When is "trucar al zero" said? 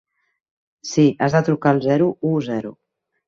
1.49-2.07